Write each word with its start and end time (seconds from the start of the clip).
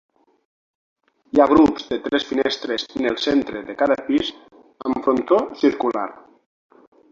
Hi 1.35 1.41
ha 1.43 1.45
grups 1.51 1.85
de 1.89 1.99
tres 2.05 2.25
finestres 2.29 2.87
en 3.01 3.09
el 3.11 3.21
centre 3.27 3.63
de 3.69 3.77
cada 3.83 3.99
pis 4.09 4.33
amb 4.91 4.99
frontó 5.07 5.41
circular. 5.63 6.09